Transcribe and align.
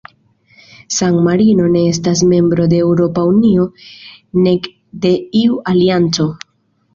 San-Marino 0.93 1.65
ne 1.75 1.83
estas 1.89 2.23
membro 2.31 2.65
de 2.71 2.79
Eŭropa 2.85 3.27
Unio, 3.33 3.67
nek 4.49 4.67
de 5.05 5.13
iu 5.43 5.61
alianco. 5.75 6.29